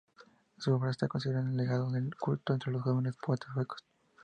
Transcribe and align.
Su 0.57 0.73
obra 0.73 0.89
es 0.89 0.97
considerada 0.97 1.47
un 1.47 1.55
legado 1.55 1.91
de 1.91 2.09
"culto" 2.19 2.53
entre 2.53 2.71
los 2.71 2.81
jóvenes 2.81 3.15
poetas 3.17 3.53
suecos. 3.53 3.85